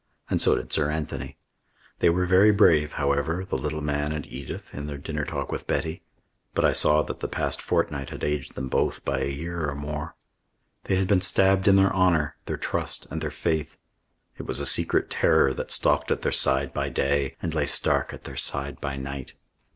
[0.31, 1.37] And so did Sir Anthony.
[1.99, 5.67] They were very brave, however, the little man and Edith, in their dinner talk with
[5.67, 6.01] Betty.
[6.55, 9.75] But I saw that the past fortnight had aged them both by a year or
[9.75, 10.15] more.
[10.85, 13.77] They had been stabbed in their honour, their trust, and their faith.
[14.39, 18.11] It was a secret terror that stalked at their side by day and lay stark
[18.11, 19.35] at their side by night.